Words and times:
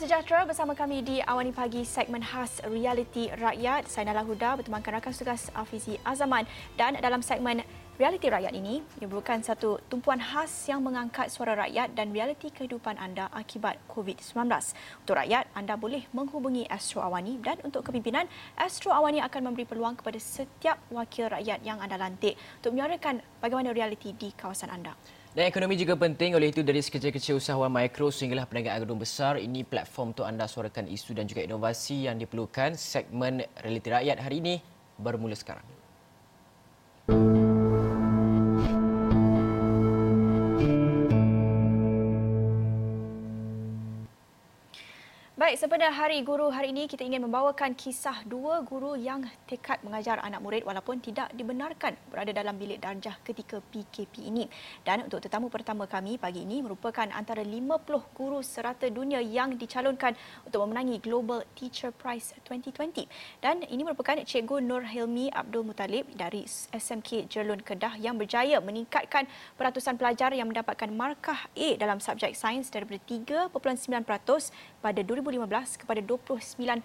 Sejahtera 0.00 0.48
bersama 0.48 0.72
kami 0.72 1.04
di 1.04 1.20
Awani 1.20 1.52
Pagi 1.52 1.84
segmen 1.84 2.24
khas 2.24 2.64
Realiti 2.64 3.28
Rakyat. 3.36 3.84
Saya 3.84 4.08
Nala 4.08 4.24
Huda 4.24 4.56
bertemankan 4.56 4.96
rakan 4.96 5.12
tugas 5.12 5.52
Afizi 5.52 6.00
Azaman 6.08 6.48
dan 6.80 6.96
dalam 7.04 7.20
segmen 7.20 7.60
Realiti 8.00 8.32
Rakyat 8.32 8.56
ini 8.56 8.80
ia 8.96 9.04
merupakan 9.04 9.36
satu 9.44 9.76
tumpuan 9.92 10.16
khas 10.16 10.72
yang 10.72 10.80
mengangkat 10.80 11.28
suara 11.28 11.52
rakyat 11.52 11.92
dan 11.92 12.16
realiti 12.16 12.48
kehidupan 12.48 12.96
anda 12.96 13.28
akibat 13.28 13.76
COVID-19. 13.92 14.40
Untuk 15.04 15.20
rakyat, 15.20 15.52
anda 15.52 15.76
boleh 15.76 16.08
menghubungi 16.16 16.64
Astro 16.72 17.04
Awani 17.04 17.36
dan 17.44 17.60
untuk 17.60 17.84
kepimpinan, 17.84 18.24
Astro 18.56 18.96
Awani 18.96 19.20
akan 19.20 19.52
memberi 19.52 19.68
peluang 19.68 20.00
kepada 20.00 20.16
setiap 20.16 20.80
wakil 20.88 21.28
rakyat 21.28 21.60
yang 21.60 21.76
anda 21.76 22.00
lantik 22.00 22.40
untuk 22.64 22.72
menyuarakan 22.72 23.20
bagaimana 23.44 23.76
realiti 23.76 24.16
di 24.16 24.32
kawasan 24.32 24.72
anda. 24.72 24.96
Dan 25.30 25.46
ekonomi 25.46 25.78
juga 25.78 25.94
penting. 25.94 26.34
Oleh 26.34 26.50
itu 26.50 26.66
dari 26.66 26.82
sekecil-kecil 26.82 27.38
usahawan 27.38 27.70
mikro 27.70 28.10
sehinggalah 28.10 28.50
perniagaan 28.50 28.82
gedung 28.82 28.98
besar. 28.98 29.38
Ini 29.38 29.62
platform 29.62 30.10
untuk 30.10 30.26
anda 30.26 30.50
suarakan 30.50 30.90
isu 30.90 31.14
dan 31.14 31.30
juga 31.30 31.46
inovasi 31.46 32.10
yang 32.10 32.18
diperlukan 32.18 32.74
segmen 32.74 33.46
realiti 33.62 33.94
rakyat 33.94 34.18
hari 34.18 34.42
ini. 34.42 34.54
Bermula 34.98 35.38
sekarang. 35.38 35.79
Baik, 45.50 45.66
sepada 45.66 45.90
Hari 45.90 46.22
Guru 46.22 46.46
hari 46.46 46.70
ini 46.70 46.86
kita 46.86 47.02
ingin 47.02 47.26
membawakan 47.26 47.74
kisah 47.74 48.22
dua 48.22 48.62
guru 48.62 48.94
yang 48.94 49.26
tekad 49.50 49.82
mengajar 49.82 50.22
anak 50.22 50.38
murid 50.46 50.62
walaupun 50.62 51.02
tidak 51.02 51.26
dibenarkan 51.34 51.98
berada 52.06 52.30
dalam 52.30 52.54
bilik 52.54 52.78
darjah 52.78 53.18
ketika 53.26 53.58
PKP 53.58 54.30
ini. 54.30 54.46
Dan 54.86 55.10
untuk 55.10 55.18
tetamu 55.18 55.50
pertama 55.50 55.90
kami 55.90 56.22
pagi 56.22 56.46
ini 56.46 56.62
merupakan 56.62 57.02
antara 57.10 57.42
50 57.42 57.82
guru 58.14 58.38
serata 58.46 58.86
dunia 58.94 59.18
yang 59.18 59.58
dicalonkan 59.58 60.14
untuk 60.46 60.62
memenangi 60.70 61.02
Global 61.02 61.42
Teacher 61.58 61.90
Prize 61.90 62.30
2020. 62.46 63.10
Dan 63.42 63.66
ini 63.66 63.82
merupakan 63.82 64.22
Cikgu 64.22 64.62
Nur 64.62 64.86
Hilmi 64.86 65.34
Abdul 65.34 65.66
Mutalib 65.66 66.06
dari 66.14 66.46
SMK 66.70 67.26
Jerlun 67.26 67.66
Kedah 67.66 67.98
yang 67.98 68.14
berjaya 68.14 68.62
meningkatkan 68.62 69.26
peratusan 69.58 69.98
pelajar 69.98 70.30
yang 70.30 70.46
mendapatkan 70.46 70.94
markah 70.94 71.50
A 71.58 71.68
dalam 71.74 71.98
subjek 71.98 72.38
sains 72.38 72.70
daripada 72.70 73.02
3.9% 73.50 73.50
pada 74.82 75.00
2000 75.06 75.30
2015 75.30 75.80
kepada 75.86 76.00
29.9%. 76.02 76.82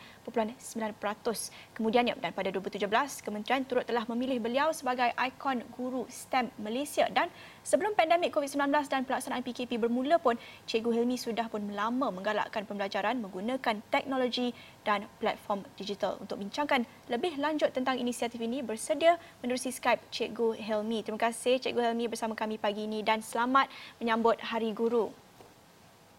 Kemudiannya 1.75 2.13
dan 2.21 2.31
pada 2.31 2.49
2017 2.53 3.25
kementerian 3.25 3.63
turut 3.65 3.83
telah 3.83 4.05
memilih 4.07 4.37
beliau 4.37 4.69
sebagai 4.71 5.09
ikon 5.17 5.65
guru 5.73 6.05
STEM 6.07 6.53
Malaysia 6.61 7.09
dan 7.09 7.27
sebelum 7.65 7.97
pandemik 7.97 8.31
COVID-19 8.31 8.69
dan 8.87 9.01
pelaksanaan 9.03 9.41
PKP 9.41 9.81
bermula 9.81 10.21
pun 10.21 10.37
Cikgu 10.69 11.01
Hilmi 11.01 11.17
sudah 11.17 11.49
pun 11.49 11.65
lama 11.73 12.13
menggalakkan 12.13 12.63
pembelajaran 12.69 13.17
menggunakan 13.19 13.81
teknologi 13.89 14.53
dan 14.85 15.09
platform 15.17 15.65
digital 15.75 16.21
untuk 16.21 16.37
bincangkan 16.37 16.85
lebih 17.09 17.35
lanjut 17.41 17.73
tentang 17.73 17.97
inisiatif 17.97 18.37
ini 18.37 18.61
bersedia 18.61 19.17
menerusi 19.41 19.73
Skype 19.73 20.05
Cikgu 20.13 20.61
Helmi. 20.61 21.01
Terima 21.01 21.19
kasih 21.19 21.57
Cikgu 21.57 21.91
Helmi 21.91 22.05
bersama 22.05 22.37
kami 22.37 22.61
pagi 22.61 22.85
ini 22.85 23.01
dan 23.01 23.25
selamat 23.25 23.67
menyambut 23.97 24.37
Hari 24.39 24.71
Guru. 24.77 25.24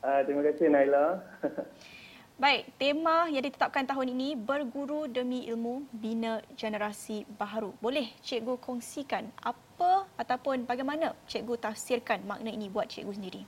Uh, 0.05 0.21
terima 0.25 0.43
kasih 0.45 0.67
Naila. 0.69 1.21
Baik, 2.37 2.69
tema 2.77 3.33
yang 3.33 3.41
ditetapkan 3.49 3.89
tahun 3.89 4.13
ini 4.13 4.37
berguru 4.37 5.09
demi 5.09 5.49
ilmu 5.49 5.89
bina 5.89 6.45
generasi 6.53 7.25
baharu. 7.41 7.73
Boleh 7.81 8.13
cikgu 8.21 8.61
kongsikan 8.61 9.25
apa 9.41 10.05
ataupun 10.21 10.69
bagaimana 10.69 11.17
cikgu 11.25 11.57
tafsirkan 11.57 12.21
makna 12.29 12.53
ini 12.53 12.69
buat 12.69 12.93
cikgu 12.93 13.13
sendiri? 13.17 13.43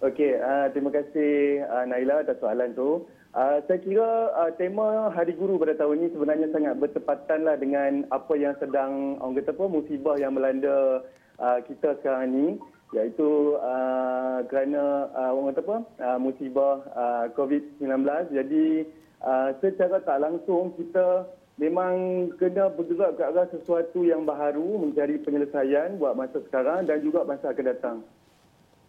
Okey, 0.00 0.40
uh, 0.40 0.72
terima 0.72 0.88
kasih 0.88 1.64
uh, 1.68 1.84
Naila 1.84 2.24
atas 2.24 2.40
soalan 2.40 2.72
tu. 2.72 3.04
Uh, 3.36 3.60
saya 3.68 3.76
kira 3.84 4.32
uh, 4.32 4.48
tema 4.56 5.12
Hari 5.12 5.36
Guru 5.36 5.60
pada 5.60 5.76
tahun 5.76 6.00
ini 6.00 6.08
sebenarnya 6.16 6.48
sangat 6.56 6.80
bertepatanlah 6.80 7.60
dengan 7.60 8.08
apa 8.08 8.32
yang 8.40 8.56
sedang 8.56 9.20
orang 9.20 9.36
kata 9.36 9.52
apa 9.52 9.64
musibah 9.68 10.16
yang 10.16 10.32
melanda 10.32 11.04
uh, 11.36 11.60
kita 11.60 12.00
sekarang 12.00 12.32
ini 12.32 12.46
iaitu 12.94 13.58
uh, 13.58 14.46
kerana 14.46 15.10
uh, 15.10 15.30
orang 15.34 15.50
kata 15.50 15.62
apa 15.66 15.78
uh, 15.98 16.18
musibah 16.22 16.86
uh, 16.94 17.26
COVID-19 17.34 17.82
jadi 18.30 18.86
uh, 19.26 19.50
secara 19.58 19.98
tak 20.06 20.22
langsung 20.22 20.70
kita 20.78 21.26
memang 21.56 22.28
kena 22.36 22.68
bergerak 22.68 23.16
ke 23.16 23.22
arah 23.24 23.48
sesuatu 23.48 24.04
yang 24.04 24.28
baharu 24.28 24.76
mencari 24.76 25.16
penyelesaian 25.24 25.96
buat 25.96 26.12
masa 26.12 26.44
sekarang 26.44 26.84
dan 26.84 27.00
juga 27.00 27.24
masa 27.24 27.50
akan 27.52 27.66
datang. 27.66 27.96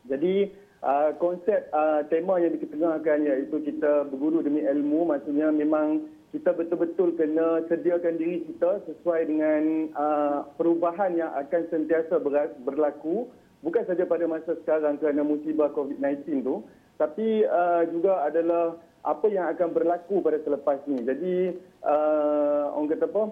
Jadi 0.07 0.51
uh, 0.83 1.15
konsep 1.15 1.71
uh, 1.71 2.03
tema 2.11 2.39
yang 2.43 2.55
diketengahkan 2.59 3.23
iaitu 3.23 3.57
kita 3.63 4.07
berguru 4.11 4.43
demi 4.43 4.67
ilmu 4.67 5.07
maksudnya 5.07 5.51
memang 5.51 6.11
kita 6.35 6.51
betul-betul 6.51 7.15
kena 7.15 7.63
sediakan 7.71 8.19
diri 8.19 8.43
kita 8.51 8.83
sesuai 8.83 9.21
dengan 9.31 9.63
uh, 9.95 10.39
perubahan 10.59 11.15
yang 11.15 11.31
akan 11.39 11.71
sentiasa 11.71 12.19
berlaku 12.67 13.31
bukan 13.61 13.83
saja 13.89 14.03
pada 14.05 14.25
masa 14.29 14.57
sekarang 14.61 15.01
kerana 15.01 15.21
musibah 15.25 15.73
COVID-19 15.73 16.45
tu 16.45 16.65
tapi 16.97 17.45
uh, 17.45 17.85
juga 17.93 18.25
adalah 18.25 18.75
apa 19.05 19.25
yang 19.31 19.47
akan 19.53 19.69
berlaku 19.71 20.19
pada 20.19 20.41
selepas 20.43 20.83
ni. 20.89 20.99
Jadi 21.05 21.55
uh, 21.85 22.73
orang 22.75 22.91
kata 22.91 23.05
apa 23.07 23.23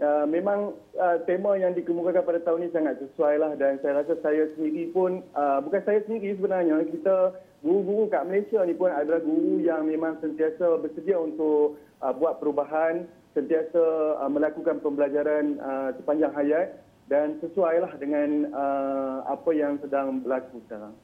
uh, 0.00 0.26
memang 0.30 0.72
uh, 0.96 1.18
tema 1.26 1.58
yang 1.58 1.74
dikemukakan 1.74 2.24
pada 2.24 2.40
tahun 2.46 2.64
ini 2.64 2.70
sangat 2.72 2.94
sesuai 3.02 3.34
lah 3.36 3.52
dan 3.58 3.76
saya 3.82 4.00
rasa 4.00 4.16
saya 4.24 4.48
sendiri 4.56 4.88
pun 4.94 5.20
uh, 5.34 5.58
bukan 5.60 5.82
saya 5.84 6.00
sendiri 6.06 6.38
sebenarnya 6.38 6.80
kita 6.88 7.36
guru-guru 7.60 8.06
kat 8.06 8.24
Malaysia 8.24 8.62
ni 8.62 8.72
pun 8.78 8.88
adalah 8.88 9.20
guru 9.20 9.58
yang 9.60 9.84
memang 9.84 10.16
sentiasa 10.22 10.78
bersedia 10.78 11.18
untuk 11.18 11.76
uh, 12.00 12.14
buat 12.14 12.38
perubahan 12.38 13.04
sentiasa 13.34 14.16
uh, 14.22 14.30
melakukan 14.30 14.78
pembelajaran 14.80 15.58
uh, 15.60 15.90
sepanjang 15.98 16.32
hayat 16.32 16.78
dan 17.08 17.40
sesuailah 17.40 17.96
dengan 17.96 18.52
uh, 18.52 19.18
apa 19.26 19.50
yang 19.56 19.80
sedang 19.80 20.20
berlaku 20.20 20.60
sekarang. 20.68 20.94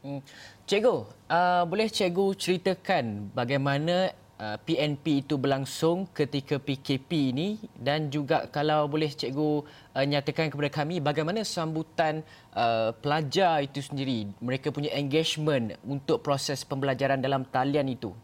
Hmm. 0.00 0.20
Cikgu, 0.64 1.04
uh, 1.28 1.62
boleh 1.68 1.88
cikgu 1.90 2.26
ceritakan 2.38 3.34
bagaimana 3.36 4.14
uh, 4.38 4.56
PNP 4.62 5.26
itu 5.26 5.34
berlangsung 5.36 6.06
ketika 6.14 6.56
PKP 6.56 7.34
ini 7.34 7.48
dan 7.76 8.08
juga 8.08 8.46
kalau 8.48 8.86
boleh 8.86 9.10
cikgu 9.10 9.66
uh, 9.94 10.04
nyatakan 10.06 10.48
kepada 10.48 10.70
kami 10.70 11.02
bagaimana 11.02 11.42
sambutan 11.42 12.22
uh, 12.54 12.94
pelajar 12.96 13.60
itu 13.66 13.82
sendiri, 13.82 14.30
mereka 14.38 14.70
punya 14.70 14.94
engagement 14.94 15.74
untuk 15.84 16.22
proses 16.22 16.62
pembelajaran 16.62 17.18
dalam 17.20 17.44
talian 17.50 17.90
itu? 17.90 18.14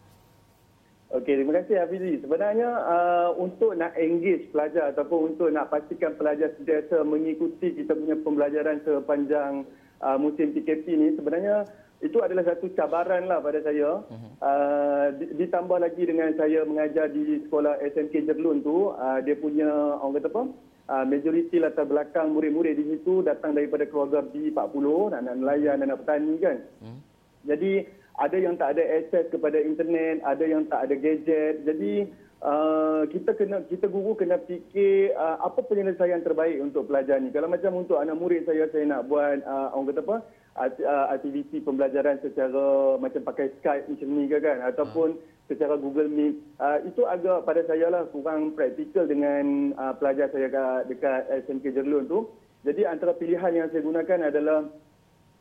Okey, 1.14 1.38
terima 1.38 1.62
kasih 1.62 1.78
Hafizi. 1.78 2.18
Sebenarnya 2.26 2.74
uh, 2.74 3.30
untuk 3.38 3.78
nak 3.78 3.94
engage 3.94 4.50
pelajar 4.50 4.90
ataupun 4.90 5.30
untuk 5.30 5.46
nak 5.46 5.70
pastikan 5.70 6.18
pelajar 6.18 6.50
sentiasa 6.58 7.06
mengikuti 7.06 7.70
kita 7.70 7.94
punya 7.94 8.18
pembelajaran 8.18 8.82
sepanjang 8.82 9.62
uh, 10.02 10.18
musim 10.18 10.50
PKP 10.50 10.90
ni 10.98 11.14
sebenarnya 11.14 11.70
itu 12.02 12.18
adalah 12.18 12.42
satu 12.42 12.66
cabaran 12.74 13.30
lah 13.30 13.38
pada 13.38 13.62
saya. 13.62 14.02
Uh, 14.42 15.14
ditambah 15.38 15.78
lagi 15.78 16.02
dengan 16.02 16.34
saya 16.34 16.66
mengajar 16.66 17.06
di 17.06 17.46
sekolah 17.46 17.78
SMK 17.94 18.34
Jerlun 18.34 18.66
tu, 18.66 18.90
uh, 18.90 19.22
dia 19.22 19.38
punya 19.38 19.70
orang 20.02 20.18
kata 20.18 20.28
apa? 20.34 20.42
Uh, 20.84 21.04
majoriti 21.06 21.62
latar 21.62 21.86
belakang 21.86 22.34
murid-murid 22.34 22.74
di 22.74 22.90
situ 22.90 23.22
datang 23.22 23.54
daripada 23.54 23.86
keluarga 23.86 24.18
B40, 24.18 25.14
anak 25.14 25.34
nelayan, 25.38 25.78
anak 25.78 26.02
petani 26.02 26.34
kan. 26.42 26.58
Hmm. 26.82 26.98
Jadi 27.46 27.86
ada 28.14 28.36
yang 28.38 28.54
tak 28.54 28.78
ada 28.78 28.82
akses 28.82 29.26
kepada 29.34 29.58
internet, 29.58 30.22
ada 30.22 30.44
yang 30.46 30.62
tak 30.70 30.86
ada 30.86 30.94
gadget. 30.94 31.66
Jadi 31.66 32.06
uh, 32.44 33.02
kita 33.10 33.34
kena 33.34 33.66
kita 33.66 33.90
guru 33.90 34.14
kena 34.14 34.38
fikir 34.46 35.16
uh, 35.18 35.42
apa 35.42 35.64
penyelesaian 35.66 36.22
terbaik 36.22 36.62
untuk 36.62 36.86
pelajar 36.86 37.18
ni. 37.18 37.34
Kalau 37.34 37.50
macam 37.50 37.74
untuk 37.74 37.98
anak 37.98 38.14
murid 38.14 38.46
saya 38.46 38.70
saya 38.70 38.86
nak 38.86 39.10
buat 39.10 39.42
uh, 39.42 39.74
orang 39.74 39.90
kata 39.90 40.02
apa? 40.06 40.16
Uh, 40.54 41.06
aktiviti 41.10 41.58
pembelajaran 41.58 42.22
secara 42.22 42.94
macam 43.02 43.26
pakai 43.26 43.50
Skype 43.58 43.90
macam 43.90 44.08
ni 44.14 44.30
ke 44.30 44.38
kan 44.38 44.62
ataupun 44.62 45.18
hmm. 45.18 45.50
secara 45.50 45.74
Google 45.74 46.06
Meet 46.06 46.38
uh, 46.62 46.78
itu 46.86 47.02
agak 47.10 47.42
pada 47.42 47.66
saya 47.66 47.90
lah 47.90 48.06
kurang 48.14 48.54
praktikal 48.54 49.02
dengan 49.10 49.74
uh, 49.74 49.90
pelajar 49.98 50.30
saya 50.30 50.46
dekat, 50.46 50.80
dekat 50.86 51.22
SMK 51.50 51.74
Jerlun 51.74 52.06
tu. 52.06 52.30
Jadi 52.62 52.86
antara 52.86 53.18
pilihan 53.18 53.50
yang 53.50 53.68
saya 53.74 53.82
gunakan 53.82 54.30
adalah 54.30 54.70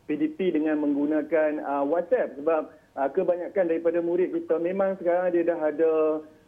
PDP 0.06 0.54
dengan 0.54 0.84
menggunakan 0.84 1.64
uh, 1.64 1.84
WhatsApp. 1.88 2.36
Sebab 2.42 2.62
uh, 3.00 3.10
kebanyakan 3.12 3.66
daripada 3.70 4.00
murid 4.04 4.36
kita 4.36 4.60
memang 4.60 5.00
sekarang 5.00 5.32
dia 5.34 5.44
dah 5.48 5.60
ada 5.60 5.94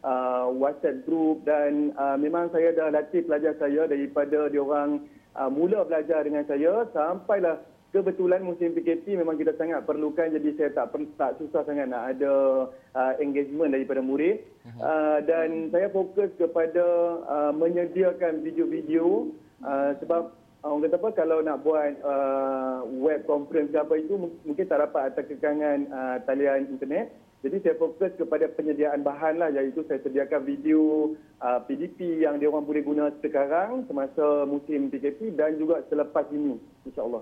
uh, 0.06 0.46
WhatsApp 0.54 1.04
group 1.08 1.44
dan 1.48 1.96
uh, 1.98 2.16
memang 2.20 2.54
saya 2.54 2.72
dah 2.76 2.94
latih 2.94 3.26
pelajar 3.26 3.58
saya 3.58 3.88
daripada 3.90 4.48
dia 4.52 4.62
orang 4.62 5.06
uh, 5.34 5.50
mula 5.50 5.84
belajar 5.84 6.22
dengan 6.24 6.46
saya 6.46 6.86
sampailah 6.94 7.60
kebetulan 7.96 8.44
musim 8.44 8.76
PKP 8.76 9.16
memang 9.16 9.40
kita 9.40 9.56
sangat 9.56 9.88
perlukan. 9.88 10.28
Jadi 10.28 10.60
saya 10.60 10.76
tak 10.76 10.92
tak 11.16 11.40
susah 11.40 11.64
sangat 11.64 11.88
nak 11.88 12.12
ada 12.12 12.68
uh, 12.92 13.14
engagement 13.24 13.72
daripada 13.72 14.04
murid. 14.04 14.44
Mhm. 14.68 14.80
uh, 14.84 15.20
dan 15.24 15.72
saya 15.72 15.88
fokus 15.96 16.28
kepada 16.36 16.86
uh, 17.24 17.52
menyediakan 17.56 18.44
video-video 18.44 19.32
uh, 19.64 19.96
sebab 20.04 20.36
orang 20.66 20.90
kata 20.90 20.98
apa 20.98 21.10
kalau 21.14 21.38
nak 21.46 21.62
buat 21.62 21.94
uh, 22.02 22.82
web 22.98 23.22
conference 23.30 23.70
ke 23.70 23.78
apa 23.78 24.02
itu 24.02 24.18
mungkin 24.18 24.66
tak 24.66 24.82
dapat 24.82 25.14
atas 25.14 25.30
kekangan 25.30 25.86
uh, 25.94 26.18
talian 26.26 26.74
internet. 26.74 27.14
Jadi 27.46 27.62
saya 27.62 27.78
fokus 27.78 28.10
kepada 28.18 28.50
penyediaan 28.50 29.06
bahan 29.06 29.38
lah 29.38 29.54
iaitu 29.54 29.86
saya 29.86 30.02
sediakan 30.02 30.42
video 30.42 31.14
uh, 31.46 31.62
PDP 31.70 32.26
yang 32.26 32.42
dia 32.42 32.50
orang 32.50 32.66
boleh 32.66 32.82
guna 32.82 33.14
sekarang 33.22 33.86
semasa 33.86 34.50
musim 34.50 34.90
PKP 34.90 35.38
dan 35.38 35.54
juga 35.62 35.86
selepas 35.86 36.26
ini 36.34 36.58
insya-Allah. 36.90 37.22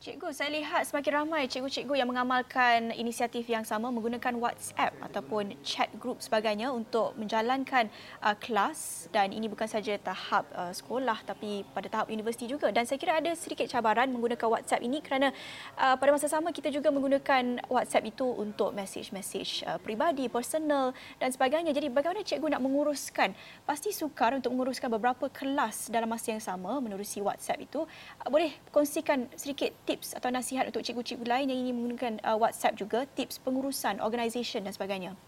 Cikgu, 0.00 0.32
saya 0.32 0.48
lihat 0.48 0.88
semakin 0.88 1.12
ramai 1.12 1.44
cikgu-cikgu 1.44 1.92
yang 1.92 2.08
mengamalkan 2.08 2.88
inisiatif 2.96 3.44
yang 3.44 3.68
sama 3.68 3.92
menggunakan 3.92 4.32
WhatsApp 4.40 4.96
ataupun 4.96 5.52
chat 5.60 5.92
group 6.00 6.24
sebagainya 6.24 6.72
untuk 6.72 7.12
menjalankan 7.20 7.92
uh, 8.24 8.32
kelas 8.40 9.12
dan 9.12 9.28
ini 9.28 9.44
bukan 9.44 9.68
saja 9.68 10.00
tahap 10.00 10.48
uh, 10.56 10.72
sekolah 10.72 11.20
tapi 11.28 11.68
pada 11.76 11.92
tahap 11.92 12.08
universiti 12.08 12.48
juga 12.48 12.72
dan 12.72 12.88
saya 12.88 12.96
kira 12.96 13.20
ada 13.20 13.28
sedikit 13.36 13.68
cabaran 13.68 14.08
menggunakan 14.08 14.48
WhatsApp 14.48 14.80
ini 14.80 15.04
kerana 15.04 15.36
uh, 15.76 16.00
pada 16.00 16.16
masa 16.16 16.32
sama 16.32 16.48
kita 16.48 16.72
juga 16.72 16.88
menggunakan 16.88 17.60
WhatsApp 17.68 18.08
itu 18.08 18.24
untuk 18.24 18.72
message-message 18.72 19.68
uh, 19.68 19.76
peribadi, 19.76 20.32
personal 20.32 20.96
dan 21.20 21.28
sebagainya. 21.28 21.76
Jadi 21.76 21.92
bagaimana 21.92 22.24
cikgu 22.24 22.56
nak 22.56 22.64
menguruskan? 22.64 23.36
Pasti 23.68 23.92
sukar 23.92 24.32
untuk 24.32 24.48
menguruskan 24.56 24.88
beberapa 24.88 25.28
kelas 25.28 25.92
dalam 25.92 26.08
masa 26.08 26.32
yang 26.32 26.40
sama 26.40 26.80
menerusi 26.80 27.20
WhatsApp 27.20 27.60
itu. 27.68 27.84
Uh, 28.24 28.28
boleh 28.32 28.56
kongsikan 28.72 29.28
sedikit 29.36 29.89
tips 29.90 30.14
atau 30.14 30.30
nasihat 30.30 30.70
untuk 30.70 30.86
cikgu-cikgu 30.86 31.26
lain 31.26 31.50
yang 31.50 31.58
ingin 31.66 31.74
menggunakan 31.74 32.12
uh, 32.22 32.38
WhatsApp 32.38 32.78
juga, 32.78 33.10
tips 33.18 33.42
pengurusan, 33.42 33.98
organisation 33.98 34.62
dan 34.62 34.70
sebagainya? 34.70 35.18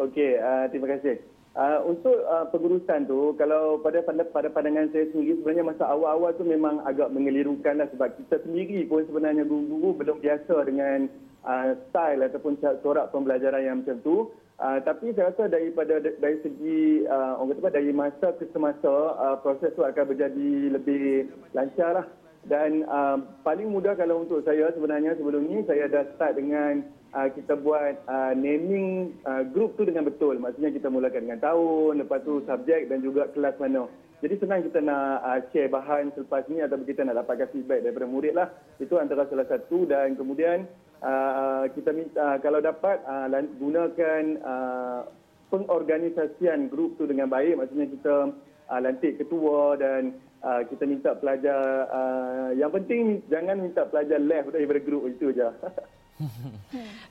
Okey, 0.00 0.40
uh, 0.40 0.72
terima 0.72 0.88
kasih. 0.96 1.20
Uh, 1.52 1.84
untuk 1.84 2.16
uh, 2.24 2.48
pengurusan 2.48 3.04
tu, 3.04 3.36
kalau 3.36 3.76
pada, 3.84 4.00
pada 4.00 4.24
pada 4.24 4.48
pandangan 4.48 4.88
saya 4.88 5.04
sendiri, 5.12 5.36
sebenarnya 5.36 5.68
masa 5.68 5.84
awal-awal 5.84 6.32
tu 6.32 6.48
memang 6.48 6.80
agak 6.88 7.12
mengelirukan 7.12 7.76
lah 7.76 7.92
sebab 7.92 8.16
kita 8.24 8.40
sendiri 8.40 8.88
pun 8.88 9.04
sebenarnya 9.04 9.44
guru-guru 9.44 10.00
belum 10.00 10.24
biasa 10.24 10.64
dengan 10.64 11.12
uh, 11.44 11.76
style 11.92 12.24
ataupun 12.24 12.56
corak 12.56 13.12
pembelajaran 13.12 13.60
yang 13.68 13.76
macam 13.84 14.00
tu. 14.00 14.32
Uh, 14.56 14.80
tapi 14.80 15.12
saya 15.12 15.28
rasa 15.28 15.52
daripada 15.52 16.00
dari 16.00 16.40
segi 16.40 17.04
uh, 17.04 17.36
orang 17.36 17.60
kata 17.60 17.68
dari 17.76 17.92
masa 17.92 18.32
ke 18.40 18.48
semasa 18.56 19.12
uh, 19.20 19.36
proses 19.44 19.76
tu 19.76 19.84
akan 19.84 20.08
menjadi 20.08 20.50
lebih 20.72 21.28
lancar 21.52 22.00
lah. 22.00 22.06
Dan 22.42 22.82
uh, 22.90 23.22
paling 23.46 23.70
mudah 23.70 23.94
kalau 23.94 24.26
untuk 24.26 24.42
saya 24.42 24.74
sebenarnya 24.74 25.14
sebelum 25.14 25.46
ni 25.46 25.62
saya 25.62 25.86
dah 25.86 26.02
start 26.18 26.34
dengan 26.34 26.82
uh, 27.14 27.30
kita 27.30 27.54
buat 27.54 28.02
uh, 28.10 28.34
naming 28.34 29.14
uh, 29.22 29.46
group 29.46 29.78
tu 29.78 29.86
dengan 29.86 30.02
betul. 30.10 30.42
Maksudnya 30.42 30.74
kita 30.74 30.90
mulakan 30.90 31.30
dengan 31.30 31.38
tahun, 31.38 32.02
lepas 32.02 32.26
tu 32.26 32.42
subjek 32.42 32.90
dan 32.90 32.98
juga 32.98 33.30
kelas 33.30 33.54
mana. 33.62 33.86
Jadi 34.22 34.38
senang 34.38 34.62
kita 34.62 34.78
nak 34.82 35.18
uh, 35.22 35.38
share 35.50 35.70
bahan 35.70 36.14
selepas 36.14 36.46
ni 36.46 36.62
atau 36.62 36.78
kita 36.82 37.02
nak 37.02 37.22
dapatkan 37.22 37.50
feedback 37.54 37.82
daripada 37.86 38.06
murid 38.06 38.34
lah. 38.34 38.50
Itu 38.78 38.98
antara 38.98 39.26
salah 39.30 39.46
satu 39.46 39.86
dan 39.86 40.18
kemudian 40.18 40.66
uh, 41.02 41.66
kita 41.74 41.90
minta 41.94 42.18
uh, 42.18 42.36
kalau 42.38 42.62
dapat 42.62 43.02
uh, 43.02 43.26
gunakan 43.58 44.22
uh, 44.42 45.00
pengorganisasian 45.50 46.70
grup 46.70 46.98
tu 46.98 47.06
dengan 47.06 47.30
baik. 47.30 47.58
Maksudnya 47.58 47.86
kita 47.86 48.14
uh, 48.66 48.80
lantik 48.82 49.18
ketua 49.18 49.74
dan 49.78 50.18
uh, 50.42 50.62
kita 50.66 50.84
minta 50.84 51.10
pelajar 51.16 51.86
uh, 51.88 52.50
yang 52.58 52.70
penting 52.74 53.22
jangan 53.30 53.56
minta 53.62 53.86
pelajar 53.86 54.18
left 54.18 54.52
daripada 54.52 54.80
grup 54.82 55.08
itu 55.08 55.30
je. 55.32 55.48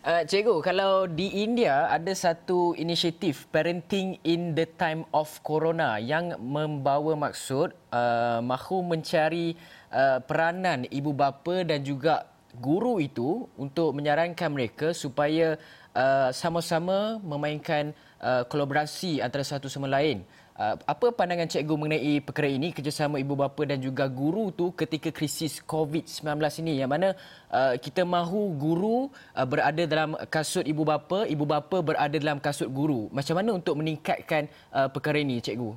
uh, 0.05 0.23
cikgu, 0.29 0.61
kalau 0.61 1.07
di 1.07 1.41
India 1.41 1.89
ada 1.89 2.11
satu 2.11 2.75
inisiatif 2.77 3.47
parenting 3.49 4.19
in 4.27 4.53
the 4.53 4.67
time 4.77 5.07
of 5.15 5.31
corona 5.41 5.97
yang 5.97 6.35
membawa 6.37 7.15
maksud 7.17 7.73
uh, 7.91 8.39
mahu 8.43 8.83
mencari 8.85 9.55
uh, 9.89 10.19
peranan 10.21 10.85
ibu 10.91 11.15
bapa 11.15 11.63
dan 11.65 11.81
juga 11.81 12.27
guru 12.59 12.99
itu 12.99 13.47
untuk 13.55 13.95
menyarankan 13.95 14.51
mereka 14.51 14.91
supaya 14.91 15.55
uh, 15.95 16.29
sama-sama 16.35 17.15
memainkan 17.23 17.95
uh, 18.19 18.43
kolaborasi 18.43 19.23
antara 19.23 19.47
satu 19.47 19.71
sama 19.71 19.87
lain. 19.87 20.23
Uh, 20.23 20.40
apa 20.59 21.09
pandangan 21.15 21.49
cikgu 21.49 21.73
mengenai 21.73 22.21
perkara 22.21 22.45
ini 22.45 22.69
kerjasama 22.69 23.17
ibu 23.17 23.33
bapa 23.33 23.65
dan 23.65 23.81
juga 23.81 24.05
guru 24.05 24.53
tu 24.53 24.69
ketika 24.75 25.09
krisis 25.09 25.57
COVID-19 25.63 26.27
ini 26.61 26.83
yang 26.83 26.91
mana 26.91 27.17
uh, 27.49 27.73
kita 27.79 28.05
mahu 28.05 28.53
guru 28.59 29.09
uh, 29.33 29.47
berada 29.47 29.83
dalam 29.87 30.13
kasut 30.29 30.67
ibu 30.67 30.83
bapa, 30.85 31.25
ibu 31.25 31.47
bapa 31.47 31.81
berada 31.81 32.13
dalam 32.13 32.37
kasut 32.37 32.69
guru. 32.69 33.09
Macam 33.09 33.39
mana 33.39 33.57
untuk 33.57 33.79
meningkatkan 33.79 34.51
uh, 34.69 34.91
perkara 34.91 35.23
ini 35.23 35.41
cikgu? 35.41 35.73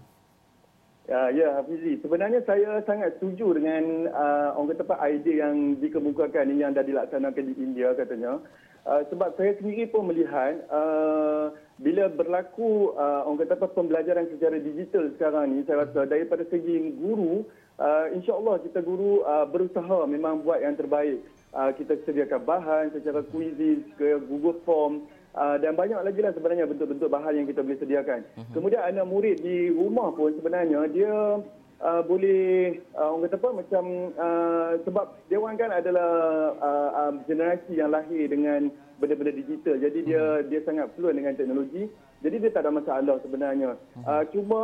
Ya, 1.05 1.29
ya 1.29 1.49
Hafizi. 1.61 2.01
Sebenarnya 2.01 2.41
saya 2.49 2.81
sangat 2.89 3.21
setuju 3.21 3.61
dengan 3.61 4.09
uh, 4.09 4.57
orang 4.57 4.73
kata 4.73 4.89
apa 4.89 4.97
idea 5.13 5.45
yang 5.45 5.77
dikemukakan 5.77 6.49
ini 6.49 6.65
yang 6.65 6.73
dah 6.73 6.81
dilaksanakan 6.81 7.45
di 7.53 7.55
India 7.61 7.93
katanya. 7.93 8.41
Uh, 8.89 9.05
sebab 9.13 9.37
saya 9.37 9.53
sendiri 9.61 9.89
pun 9.93 10.09
melihat 10.09 10.65
uh, 10.73 11.53
bila 11.79 12.07
berlaku 12.07 12.95
uh, 12.95 13.27
orang 13.27 13.43
kata 13.43 13.59
apa 13.59 13.67
pembelajaran 13.75 14.31
secara 14.31 14.63
digital 14.63 15.11
sekarang 15.19 15.51
ni 15.51 15.67
saya 15.67 15.83
rasa 15.83 16.07
daripada 16.07 16.47
segi 16.47 16.95
guru 16.95 17.43
uh, 17.83 18.07
insyaallah 18.15 18.63
kita 18.63 18.79
guru 18.79 19.27
uh, 19.27 19.43
berusaha 19.51 20.07
memang 20.07 20.47
buat 20.47 20.63
yang 20.63 20.79
terbaik 20.79 21.19
uh, 21.51 21.75
kita 21.75 21.99
sediakan 22.07 22.41
bahan 22.47 22.85
secara 22.95 23.27
quizzes 23.27 23.83
ke 23.99 24.23
Google 24.31 24.63
Form 24.63 25.03
uh, 25.35 25.59
dan 25.59 25.75
banyak 25.75 25.99
lagi 25.99 26.21
lah 26.23 26.31
sebenarnya 26.31 26.71
bentuk-bentuk 26.71 27.11
bahan 27.11 27.43
yang 27.43 27.47
kita 27.51 27.67
boleh 27.67 27.79
sediakan 27.83 28.21
uh-huh. 28.23 28.55
kemudian 28.55 28.83
anak 28.87 29.07
murid 29.11 29.43
di 29.43 29.75
rumah 29.75 30.15
pun 30.15 30.31
sebenarnya 30.39 30.87
dia 30.95 31.43
uh, 31.85 32.03
boleh 32.03 32.81
uh, 32.97 33.13
orang 33.13 33.29
kata 33.29 33.37
apa 33.39 33.51
macam 33.53 33.85
uh, 34.17 34.71
sebab 34.89 35.07
dia 35.29 35.37
orang 35.37 35.57
kan 35.61 35.71
adalah 35.71 36.11
uh, 36.59 36.91
uh, 36.97 37.13
generasi 37.29 37.77
yang 37.77 37.93
lahir 37.93 38.25
dengan 38.27 38.73
benda-benda 38.99 39.37
digital. 39.37 39.77
Jadi 39.77 40.09
dia 40.09 40.19
uh-huh. 40.19 40.49
dia 40.49 40.65
sangat 40.65 40.91
fluent 40.97 41.21
dengan 41.21 41.37
teknologi. 41.37 41.87
Jadi 42.25 42.37
dia 42.41 42.51
tak 42.51 42.65
ada 42.65 42.73
masalah 42.73 43.17
sebenarnya. 43.21 43.77
Uh-huh. 43.77 44.09
uh, 44.09 44.23
cuma 44.33 44.63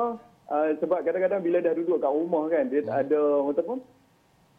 uh, 0.48 0.70
sebab 0.80 1.04
kadang-kadang 1.04 1.44
bila 1.44 1.60
dah 1.60 1.76
duduk 1.76 2.00
kat 2.00 2.10
rumah 2.10 2.44
kan 2.48 2.64
dia 2.72 2.80
tak 2.82 3.06
ada 3.06 3.20
orang 3.20 3.54
kata 3.54 3.62
apa 3.68 3.76